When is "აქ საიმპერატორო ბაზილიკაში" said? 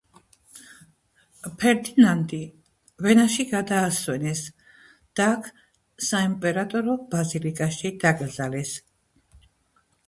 5.35-7.95